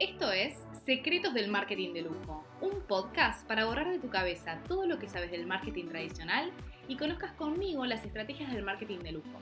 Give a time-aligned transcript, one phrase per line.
[0.00, 4.86] Esto es Secretos del Marketing de Lujo, un podcast para borrar de tu cabeza todo
[4.86, 6.50] lo que sabes del marketing tradicional
[6.88, 9.38] y conozcas conmigo las estrategias del marketing de lujo,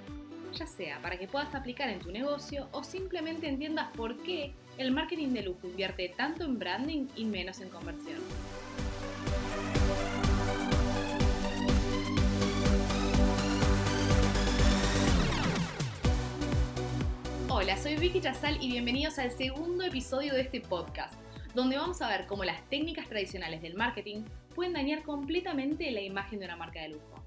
[0.53, 4.91] ya sea para que puedas aplicar en tu negocio o simplemente entiendas por qué el
[4.91, 8.21] marketing de lujo invierte tanto en branding y menos en conversión.
[17.49, 21.15] Hola, soy Vicky Chazal y bienvenidos al segundo episodio de este podcast,
[21.55, 26.39] donde vamos a ver cómo las técnicas tradicionales del marketing pueden dañar completamente la imagen
[26.39, 27.25] de una marca de lujo.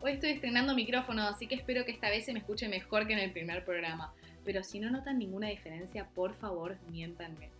[0.00, 3.12] Hoy estoy estrenando micrófono, así que espero que esta vez se me escuche mejor que
[3.12, 4.12] en el primer programa,
[4.44, 7.50] pero si no notan ninguna diferencia, por favor, miéntanme.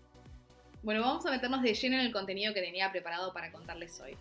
[0.82, 4.16] Bueno, vamos a meternos de lleno en el contenido que tenía preparado para contarles hoy.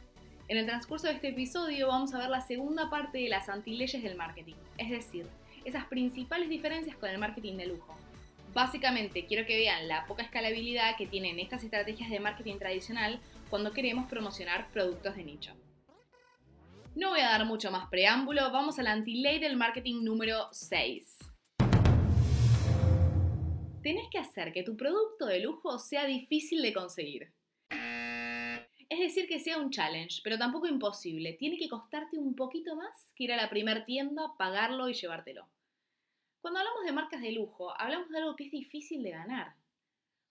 [0.48, 4.02] En el transcurso de este episodio vamos a ver la segunda parte de las antileyes
[4.02, 5.26] del marketing, es decir,
[5.66, 7.98] esas principales diferencias con el marketing de lujo.
[8.54, 13.72] Básicamente quiero que vean la poca escalabilidad que tienen estas estrategias de marketing tradicional cuando
[13.72, 15.54] queremos promocionar productos de nicho.
[16.96, 21.33] No voy a dar mucho más preámbulo, vamos a la anti-ley del marketing número 6.
[23.84, 27.34] Tenés que hacer que tu producto de lujo sea difícil de conseguir.
[28.88, 31.34] Es decir, que sea un challenge, pero tampoco imposible.
[31.34, 35.50] Tiene que costarte un poquito más que ir a la primer tienda, pagarlo y llevártelo.
[36.40, 39.56] Cuando hablamos de marcas de lujo, hablamos de algo que es difícil de ganar.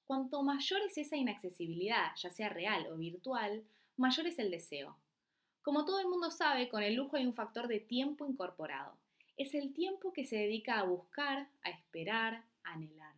[0.07, 3.65] Cuanto mayor es esa inaccesibilidad, ya sea real o virtual,
[3.99, 4.97] mayor es el deseo.
[5.61, 8.97] Como todo el mundo sabe, con el lujo hay un factor de tiempo incorporado.
[9.37, 13.12] Es el tiempo que se dedica a buscar, a esperar, a anhelar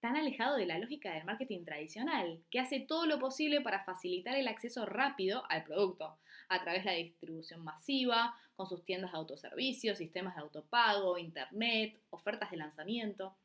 [0.00, 4.36] tan alejado de la lógica del marketing tradicional, que hace todo lo posible para facilitar
[4.36, 9.18] el acceso rápido al producto, a través de la distribución masiva, con sus tiendas de
[9.18, 13.36] autoservicio, sistemas de autopago, internet, ofertas de lanzamiento.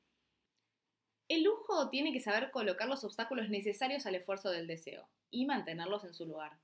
[1.28, 6.04] El lujo tiene que saber colocar los obstáculos necesarios al esfuerzo del deseo y mantenerlos
[6.04, 6.58] en su lugar.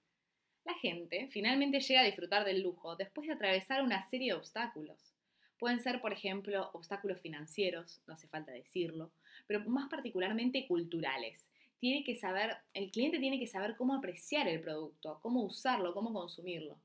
[0.66, 5.14] La gente finalmente llega a disfrutar del lujo después de atravesar una serie de obstáculos.
[5.58, 9.12] Pueden ser, por ejemplo, obstáculos financieros, no hace falta decirlo,
[9.46, 11.48] pero más particularmente culturales.
[11.80, 16.12] Tiene que saber, el cliente tiene que saber cómo apreciar el producto, cómo usarlo, cómo
[16.12, 16.78] consumirlo.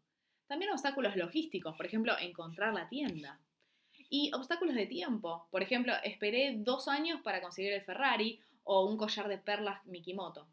[0.46, 3.40] También obstáculos logísticos, por ejemplo, encontrar la tienda.
[4.10, 8.98] Y obstáculos de tiempo, por ejemplo, esperé dos años para conseguir el Ferrari o un
[8.98, 10.46] collar de perlas Mikimoto.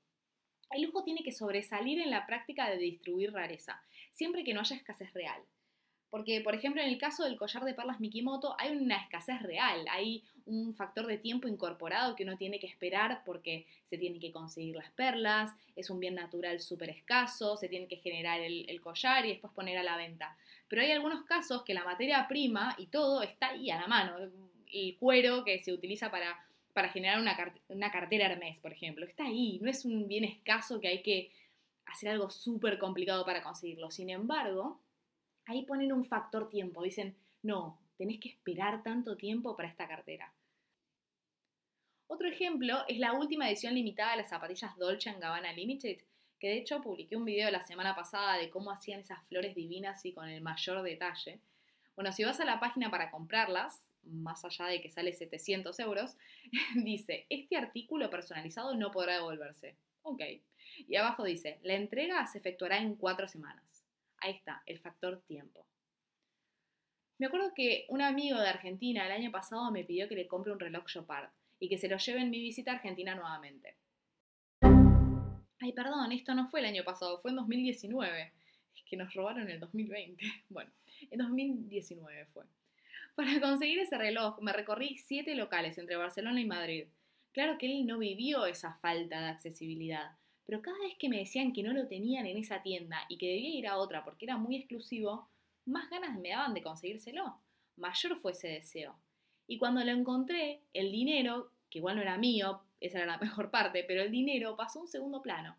[0.72, 3.84] El lujo tiene que sobresalir en la práctica de distribuir rareza,
[4.14, 5.42] siempre que no haya escasez real.
[6.10, 9.86] Porque, por ejemplo, en el caso del collar de perlas Mikimoto hay una escasez real,
[9.90, 14.32] hay un factor de tiempo incorporado que uno tiene que esperar porque se tiene que
[14.32, 19.26] conseguir las perlas, es un bien natural súper escaso, se tiene que generar el, collar
[19.26, 20.36] y después poner a la venta.
[20.68, 24.18] Pero hay algunos casos que la materia prima y todo está ahí a la mano.
[24.72, 26.40] El cuero que se utiliza para,
[26.74, 27.38] para generar una,
[27.70, 31.32] una cartera Hermes, por ejemplo, está ahí, no es un bien escaso que hay que
[31.86, 33.92] hacer algo súper complicado para conseguirlo.
[33.92, 34.80] Sin embargo,
[35.46, 40.32] ahí ponen un factor tiempo, dicen, no, tenés que esperar tanto tiempo para esta cartera.
[42.12, 46.00] Otro ejemplo es la última edición limitada de las zapatillas Dolce Gabbana Limited,
[46.40, 50.04] que de hecho publiqué un video la semana pasada de cómo hacían esas flores divinas
[50.06, 51.40] y con el mayor detalle.
[51.96, 56.18] Bueno, si vas a la página para comprarlas, más allá de que sale 700 euros,
[56.84, 59.76] dice, este artículo personalizado no podrá devolverse.
[60.02, 60.22] Ok.
[60.88, 63.86] Y abajo dice, la entrega se efectuará en cuatro semanas.
[64.18, 65.68] Ahí está, el factor tiempo.
[67.20, 70.54] Me acuerdo que un amigo de Argentina el año pasado me pidió que le compre
[70.54, 73.76] un reloj Chopard y que se lo lleve en mi visita a Argentina nuevamente.
[75.60, 78.32] Ay, perdón, esto no fue el año pasado, fue en 2019.
[78.74, 80.24] Es que nos robaron el 2020.
[80.50, 80.72] Bueno,
[81.12, 82.46] en 2019 fue.
[83.16, 86.86] Para conseguir ese reloj me recorrí siete locales entre Barcelona y Madrid.
[87.34, 90.12] Claro que él no vivió esa falta de accesibilidad,
[90.46, 93.28] pero cada vez que me decían que no lo tenían en esa tienda y que
[93.28, 95.28] debía ir a otra porque era muy exclusivo,
[95.66, 97.40] más ganas me daban de conseguírselo.
[97.76, 98.96] Mayor fue ese deseo.
[99.48, 103.52] Y cuando lo encontré, el dinero, que igual no era mío, esa era la mejor
[103.52, 105.58] parte, pero el dinero pasó a un segundo plano.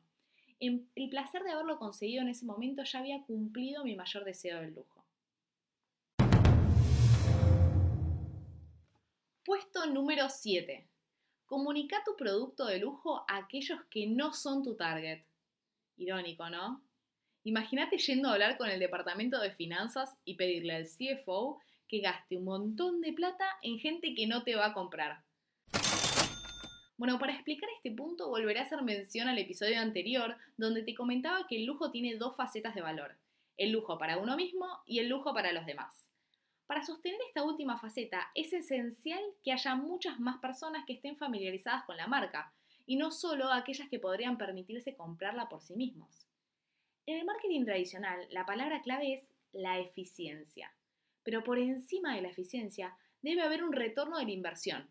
[0.59, 4.75] El placer de haberlo conseguido en ese momento ya había cumplido mi mayor deseo del
[4.75, 5.05] lujo.
[9.43, 10.87] Puesto número 7.
[11.47, 15.25] Comunica tu producto de lujo a aquellos que no son tu target.
[15.97, 16.83] Irónico, ¿no?
[17.45, 21.59] Imagínate yendo a hablar con el departamento de finanzas y pedirle al CFO
[21.89, 25.23] que gaste un montón de plata en gente que no te va a comprar.
[26.99, 31.47] Bueno, para explicar este punto volveré a hacer mención al episodio anterior donde te comentaba
[31.49, 33.17] que el lujo tiene dos facetas de valor,
[33.57, 36.07] el lujo para uno mismo y el lujo para los demás.
[36.67, 41.85] Para sostener esta última faceta es esencial que haya muchas más personas que estén familiarizadas
[41.85, 42.53] con la marca,
[42.85, 46.30] y no solo aquellas que podrían permitirse comprarla por sí mismos.
[47.07, 50.73] En el marketing tradicional, la palabra clave es la eficiencia,
[51.23, 54.89] pero por encima de la eficiencia debe haber un retorno de la inversión,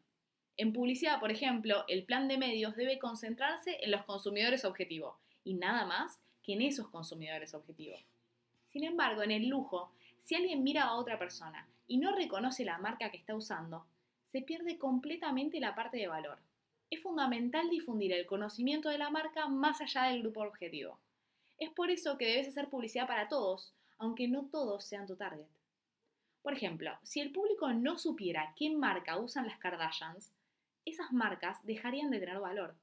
[0.60, 5.54] en publicidad, por ejemplo, el plan de medios debe concentrarse en los consumidores objetivo y
[5.54, 7.96] nada más que en esos consumidores objetivo.
[8.68, 12.78] Sin embargo, en el lujo, si alguien mira a otra persona y no reconoce la
[12.78, 13.86] marca que está usando,
[14.28, 16.40] se pierde completamente la parte de valor.
[16.90, 21.00] Es fundamental difundir el conocimiento de la marca más allá del grupo objetivo.
[21.60, 25.46] Es por eso que debes hacer publicidad para todos, aunque no todos sean tu target.
[26.42, 30.32] Por ejemplo, si el público no supiera qué marca usan las Kardashians,
[30.86, 32.76] esas marcas dejarían de tener valor.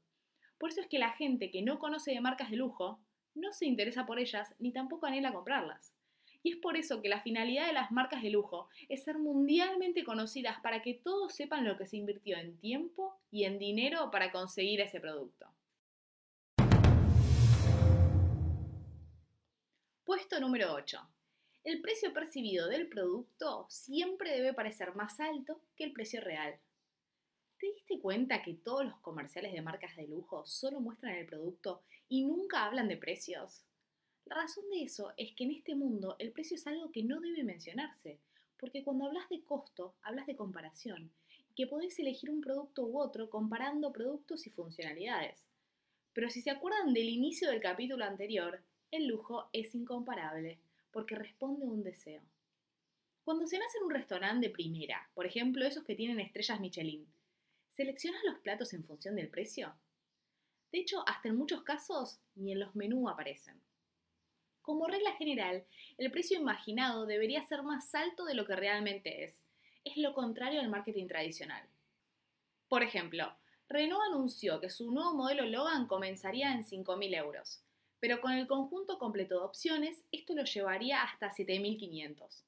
[0.59, 3.01] Por eso es que la gente que no conoce de marcas de lujo
[3.35, 5.95] no se interesa por ellas ni tampoco anhela comprarlas.
[6.43, 10.05] Y es por eso que la finalidad de las marcas de lujo es ser mundialmente
[10.05, 14.31] conocidas para que todos sepan lo que se invirtió en tiempo y en dinero para
[14.31, 15.56] conseguir ese producto.
[20.07, 21.01] Puesto número 8.
[21.65, 26.61] El precio percibido del producto siempre debe parecer más alto que el precio real.
[27.59, 31.83] ¿Te diste cuenta que todos los comerciales de marcas de lujo solo muestran el producto
[32.09, 33.65] y nunca hablan de precios?
[34.27, 37.19] La razón de eso es que en este mundo el precio es algo que no
[37.19, 38.21] debe mencionarse,
[38.61, 41.11] porque cuando hablas de costo, hablas de comparación,
[41.51, 45.43] y que podés elegir un producto u otro comparando productos y funcionalidades.
[46.13, 50.59] Pero si se acuerdan del inicio del capítulo anterior, el lujo es incomparable,
[50.91, 52.23] porque responde a un deseo.
[53.25, 57.07] Cuando se nace en un restaurante de primera, por ejemplo esos que tienen estrellas Michelin,
[57.77, 59.75] ¿Seleccionas los platos en función del precio?
[60.73, 63.61] De hecho, hasta en muchos casos ni en los menús aparecen.
[64.63, 65.67] Como regla general,
[65.99, 69.45] el precio imaginado debería ser más alto de lo que realmente es.
[69.85, 71.69] Es lo contrario al marketing tradicional.
[72.71, 73.37] Por ejemplo,
[73.69, 77.63] Renault anunció que su nuevo modelo Logan comenzaría en 5.000 euros,
[78.07, 82.45] pero con el conjunto completo de opciones esto lo llevaría hasta 7.500.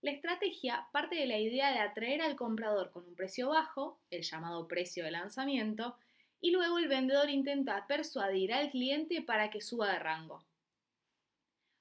[0.00, 4.22] La estrategia parte de la idea de atraer al comprador con un precio bajo, el
[4.22, 5.96] llamado precio de lanzamiento,
[6.40, 10.44] y luego el vendedor intenta persuadir al cliente para que suba de rango.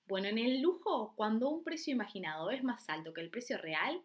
[0.05, 4.03] Bueno, en el lujo, cuando un precio imaginado es más alto que el precio real,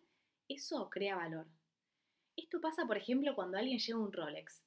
[0.49, 1.47] eso crea valor.
[2.35, 4.66] Esto pasa, por ejemplo, cuando alguien lleva un Rolex.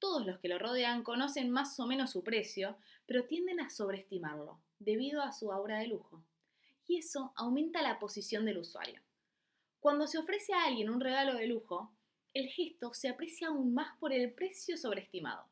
[0.00, 2.76] Todos los que lo rodean conocen más o menos su precio,
[3.06, 6.24] pero tienden a sobreestimarlo, debido a su aura de lujo
[6.90, 9.00] y eso aumenta la posición del usuario.
[9.78, 11.92] Cuando se ofrece a alguien un regalo de lujo,
[12.34, 15.46] el gesto se aprecia aún más por el precio sobreestimado.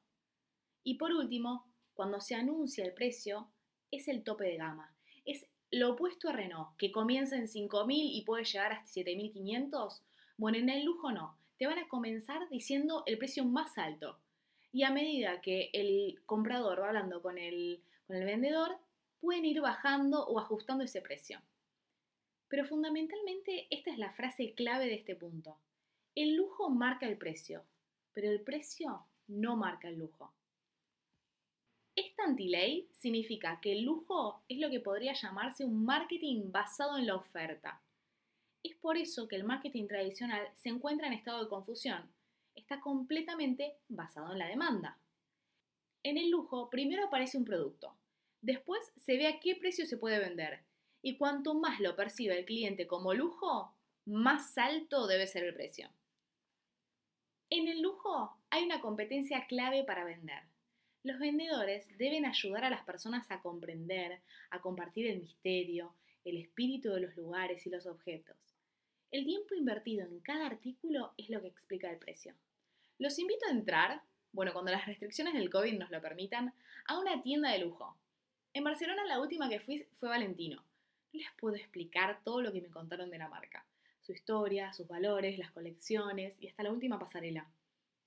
[0.83, 1.65] Y por último,
[1.95, 3.49] cuando se anuncia el precio,
[3.93, 4.93] es el tope de gama.
[5.25, 10.01] Es lo opuesto a Renault, que comienza en 5.000 y puede llegar hasta 7.500.
[10.39, 11.39] Bueno, en el lujo no.
[11.57, 14.19] Te van a comenzar diciendo el precio más alto.
[14.73, 18.79] Y a medida que el comprador va hablando con el, con el vendedor,
[19.21, 21.41] pueden ir bajando o ajustando ese precio.
[22.49, 25.57] Pero fundamentalmente esta es la frase clave de este punto.
[26.15, 27.65] El lujo marca el precio,
[28.13, 30.33] pero el precio no marca el lujo.
[31.95, 37.07] Esta antiley significa que el lujo es lo que podría llamarse un marketing basado en
[37.07, 37.81] la oferta.
[38.63, 42.09] Es por eso que el marketing tradicional se encuentra en estado de confusión.
[42.59, 44.99] Está completamente basado en la demanda.
[46.03, 47.95] En el lujo primero aparece un producto,
[48.41, 50.61] Después se ve a qué precio se puede vender.
[51.03, 53.75] Y cuanto más lo percibe el cliente como lujo,
[54.05, 55.91] más alto debe ser el precio.
[57.51, 60.43] En el lujo hay una competencia clave para vender.
[61.03, 66.91] Los vendedores deben ayudar a las personas a comprender, a compartir el misterio, el espíritu
[66.91, 68.37] de los lugares y los objetos.
[69.11, 72.35] El tiempo invertido en cada artículo es lo que explica el precio.
[72.99, 74.03] Los invito a entrar,
[74.33, 76.53] bueno, cuando las restricciones del COVID nos lo permitan,
[76.87, 77.97] a una tienda de lujo.
[78.53, 80.65] En Barcelona la última que fui fue Valentino.
[81.13, 83.65] No les puedo explicar todo lo que me contaron de la marca.
[84.01, 87.49] Su historia, sus valores, las colecciones y hasta la última pasarela.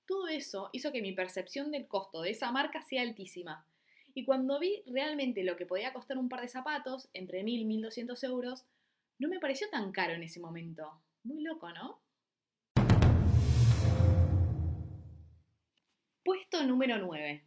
[0.06, 3.64] Todo eso hizo que mi percepción del costo de esa marca sea altísima.
[4.12, 7.64] Y cuando vi realmente lo que podía costar un par de zapatos, entre 1.000 y
[7.80, 8.66] 1.200 euros,
[9.18, 11.00] no me pareció tan caro en ese momento.
[11.24, 12.01] Muy loco, ¿no?
[16.24, 17.42] Puesto número 9.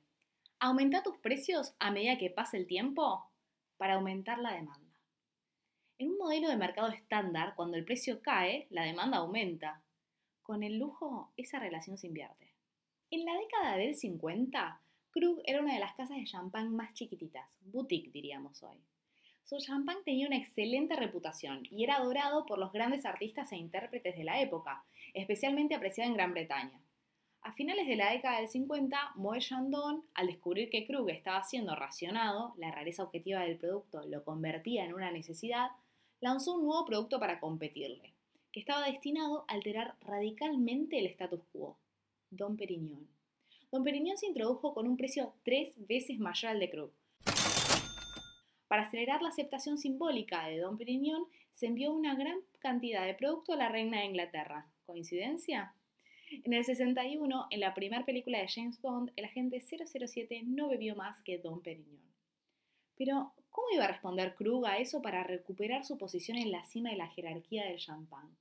[0.60, 3.24] Aumenta tus precios a medida que pasa el tiempo
[3.77, 5.00] para aumentar la demanda.
[5.98, 9.82] En un modelo de mercado estándar, cuando el precio cae, la demanda aumenta.
[10.41, 12.53] Con el lujo, esa relación se invierte.
[13.12, 17.48] En la década del 50, Krug era una de las casas de champán más chiquititas,
[17.62, 18.84] boutique diríamos hoy.
[19.46, 24.17] Su champán tenía una excelente reputación y era adorado por los grandes artistas e intérpretes
[24.17, 26.85] de la época, especialmente apreciado en Gran Bretaña.
[27.46, 31.75] A finales de la década del 50, Moët Chandon, al descubrir que Krug estaba siendo
[31.75, 35.68] racionado, la rareza objetiva del producto lo convertía en una necesidad,
[36.22, 38.16] lanzó un nuevo producto para competirle,
[38.52, 41.78] que estaba destinado a alterar radicalmente el status quo,
[42.32, 43.08] Don Perignon.
[43.72, 46.92] Don Perignon se introdujo con un precio tres veces mayor al de Krug.
[48.68, 53.54] Para acelerar la aceptación simbólica de Don Perignon, se envió una gran cantidad de producto
[53.54, 54.66] a la reina de Inglaterra.
[54.88, 55.75] ¿Coincidencia?
[56.32, 60.96] En el 61, en la primera película de James Bond, el agente 007 no bebió
[60.96, 62.01] más que Don Perignon.
[62.98, 66.89] Pero, ¿cómo iba a responder Krug a eso para recuperar su posición en la cima
[66.89, 68.36] de la jerarquía del champán?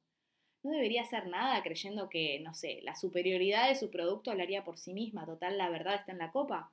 [0.62, 4.78] No debería hacer nada creyendo que, no sé, la superioridad de su producto hablaría por
[4.78, 6.72] sí misma, total, la verdad está en la copa.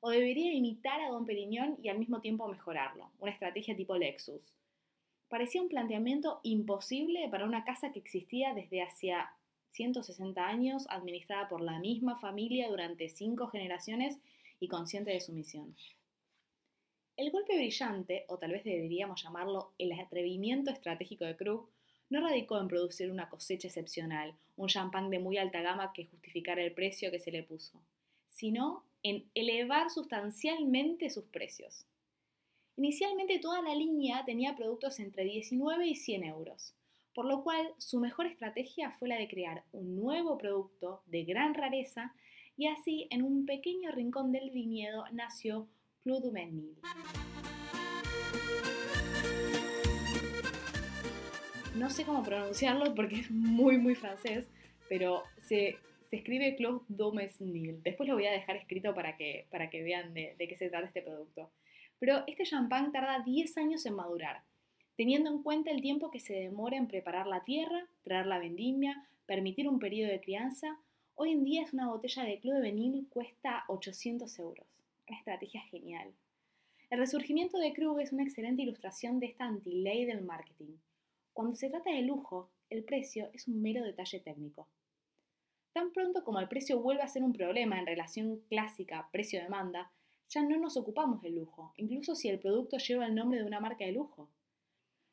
[0.00, 4.52] O debería imitar a Don Perignon y al mismo tiempo mejorarlo, una estrategia tipo Lexus.
[5.28, 9.32] Parecía un planteamiento imposible para una casa que existía desde hacia
[9.72, 14.18] 160 años, administrada por la misma familia durante cinco generaciones
[14.60, 15.74] y consciente de su misión.
[17.16, 21.68] El golpe brillante, o tal vez deberíamos llamarlo el atrevimiento estratégico de Krug,
[22.08, 26.62] no radicó en producir una cosecha excepcional, un champán de muy alta gama que justificara
[26.62, 27.80] el precio que se le puso,
[28.28, 31.86] sino en elevar sustancialmente sus precios.
[32.76, 36.74] Inicialmente toda la línea tenía productos entre 19 y 100 euros,
[37.14, 41.54] por lo cual su mejor estrategia fue la de crear un nuevo producto de gran
[41.54, 42.14] rareza
[42.56, 45.68] y así en un pequeño rincón del viñedo nació
[46.02, 46.32] Clos du.
[51.76, 54.50] No sé cómo pronunciarlo porque es muy muy francés,
[54.88, 55.78] pero se,
[56.10, 57.82] escribe Clos du Mesnil.
[57.82, 60.68] Después lo voy a dejar escrito para que, para que vean de, de qué se
[60.68, 61.50] trata este producto.
[61.98, 64.42] Pero este champán tarda 10 años en madurar
[64.96, 69.08] teniendo en cuenta el tiempo que se demora en preparar la tierra, traer la vendimia,
[69.26, 70.78] permitir un periodo de crianza,
[71.14, 74.66] hoy en día es una botella de Clos de Benil cuesta 800 euros.
[75.08, 76.12] Una estrategia genial.
[76.90, 80.76] El resurgimiento de Krug es una excelente ilustración de esta anti-ley del marketing.
[81.32, 84.68] Cuando se trata de lujo, el precio es un mero detalle técnico.
[85.72, 89.90] Tan pronto como el precio vuelve a ser un problema en relación clásica precio-demanda,
[90.28, 93.60] ya no nos ocupamos del lujo, incluso si el producto lleva el nombre de una
[93.60, 94.28] marca de lujo.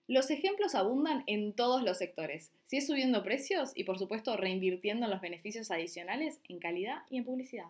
[0.10, 5.06] Los ejemplos abundan en todos los sectores, si es subiendo precios y por supuesto reinvirtiendo
[5.06, 7.68] en los beneficios adicionales en calidad y en publicidad.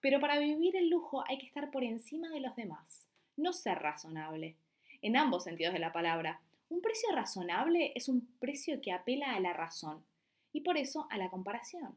[0.00, 3.06] Pero para vivir el lujo hay que estar por encima de los demás,
[3.36, 4.56] no ser razonable.
[5.02, 9.40] En ambos sentidos de la palabra, un precio razonable es un precio que apela a
[9.40, 10.04] la razón
[10.52, 11.94] y por eso a la comparación.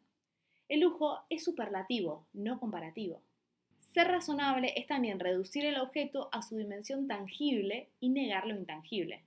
[0.70, 3.24] El lujo es superlativo, no comparativo.
[3.98, 9.24] Ser razonable es también reducir el objeto a su dimensión tangible y negar lo intangible.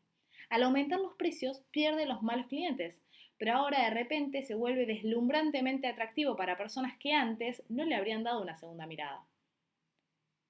[0.48, 2.94] Al aumentar los precios, pierde los malos clientes,
[3.36, 8.22] pero ahora de repente se vuelve deslumbrantemente atractivo para personas que antes no le habrían
[8.22, 9.26] dado una segunda mirada.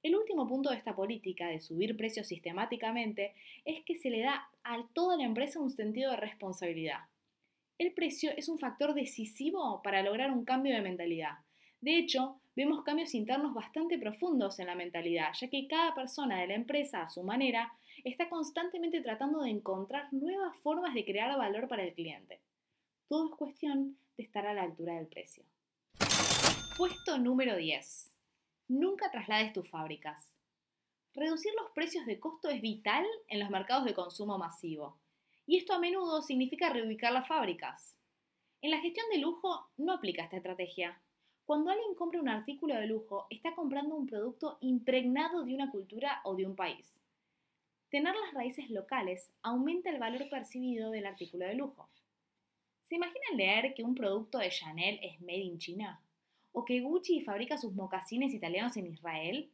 [0.03, 3.33] El último punto de esta política de subir precios sistemáticamente
[3.65, 7.05] es que se le da a toda la empresa un sentido de responsabilidad.
[7.79, 11.39] El precio es un factor decisivo para lograr un cambio de mentalidad.
[11.81, 16.47] De hecho, vemos cambios internos bastante profundos en la mentalidad, ya que cada persona de
[16.47, 17.73] la empresa, a su manera,
[18.05, 22.39] está constantemente tratando de encontrar nuevas formas de crear valor para el cliente.
[23.09, 25.43] Todo es cuestión de estar a la altura del precio.
[26.77, 28.13] Puesto número 10.
[28.69, 30.31] Nunca traslades tus fábricas.
[31.15, 34.99] Reducir los precios de costo es vital en los mercados de consumo masivo,
[35.47, 37.97] y esto a menudo significa reubicar las fábricas.
[38.61, 41.01] En la gestión de lujo no aplica esta estrategia,
[41.51, 46.21] cuando alguien compra un artículo de lujo, está comprando un producto impregnado de una cultura
[46.23, 46.95] o de un país.
[47.89, 51.89] Tener las raíces locales aumenta el valor percibido del artículo de lujo.
[52.85, 56.01] ¿Se imaginan leer que un producto de Chanel es made in China?
[56.53, 59.51] ¿O que Gucci fabrica sus mocasines italianos en Israel?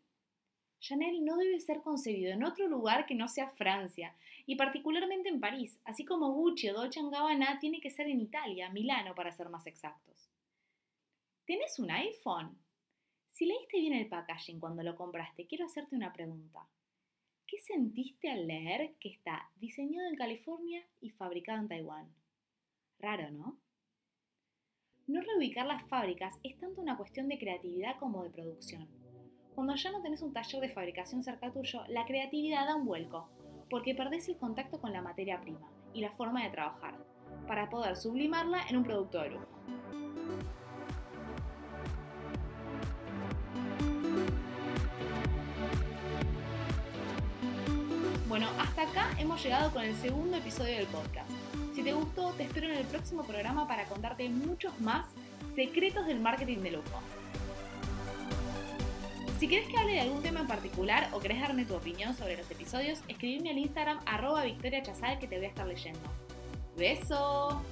[0.80, 5.40] Chanel no debe ser concebido en otro lugar que no sea Francia, y particularmente en
[5.40, 9.48] París, así como Gucci o Dolce Gabbana tiene que ser en Italia, Milano para ser
[9.48, 10.35] más exactos.
[11.46, 12.58] ¿Tenés un iPhone?
[13.30, 16.66] Si leíste bien el packaging cuando lo compraste, quiero hacerte una pregunta.
[17.46, 22.12] ¿Qué sentiste al leer que está diseñado en California y fabricado en Taiwán?
[22.98, 23.60] Raro, ¿no?
[25.06, 28.88] No reubicar las fábricas es tanto una cuestión de creatividad como de producción.
[29.54, 33.30] Cuando ya no tenés un taller de fabricación cerca tuyo, la creatividad da un vuelco,
[33.70, 37.06] porque perdés el contacto con la materia prima y la forma de trabajar,
[37.46, 39.55] para poder sublimarla en un producto de lujo.
[48.36, 51.30] Bueno, hasta acá hemos llegado con el segundo episodio del podcast.
[51.74, 55.06] Si te gustó, te espero en el próximo programa para contarte muchos más
[55.54, 57.00] secretos del marketing de lujo.
[59.40, 62.36] Si querés que hable de algún tema en particular o querés darme tu opinión sobre
[62.36, 66.06] los episodios, escribime al Instagram arroba Victoria Chazal que te voy a estar leyendo.
[66.76, 67.62] ¡Beso!